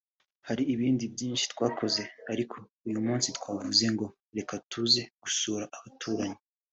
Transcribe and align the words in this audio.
hari 0.47 0.63
ibindi 0.73 1.03
byinshi 1.13 1.45
twakoze 1.53 2.01
ariko 2.31 2.57
uyu 2.87 2.99
munsi 3.05 3.27
twavuze 3.37 3.85
ngo 3.93 4.05
reka 4.37 4.53
tuze 4.71 5.01
gusura 5.23 5.65
abaturanyi 5.77 6.39